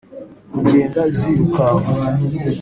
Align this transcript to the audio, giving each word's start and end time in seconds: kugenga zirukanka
kugenga 0.51 1.01
zirukanka 1.17 1.91